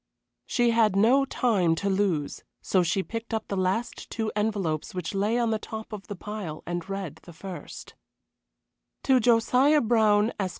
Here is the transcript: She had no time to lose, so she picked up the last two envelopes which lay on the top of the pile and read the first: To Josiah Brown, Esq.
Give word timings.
She 0.47 0.71
had 0.71 0.95
no 0.95 1.25
time 1.25 1.75
to 1.75 1.87
lose, 1.87 2.43
so 2.59 2.81
she 2.81 3.03
picked 3.03 3.35
up 3.35 3.47
the 3.49 3.55
last 3.55 4.09
two 4.09 4.31
envelopes 4.35 4.95
which 4.95 5.13
lay 5.13 5.37
on 5.37 5.51
the 5.51 5.59
top 5.59 5.93
of 5.93 6.07
the 6.07 6.15
pile 6.15 6.63
and 6.65 6.89
read 6.89 7.17
the 7.21 7.33
first: 7.33 7.93
To 9.03 9.19
Josiah 9.19 9.79
Brown, 9.79 10.33
Esq. 10.39 10.49